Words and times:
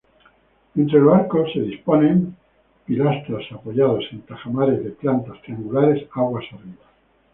Entre 0.75 0.97
los 0.99 1.13
arcos 1.13 1.51
se 1.53 1.59
disponen 1.59 2.35
pilastras 2.87 3.43
apoyados 3.51 4.03
en 4.11 4.21
tajamares 4.23 4.83
de 4.83 4.89
plantas 4.89 5.39
triangulares 5.43 6.07
aguas 6.15 6.45
arriba. 6.53 6.87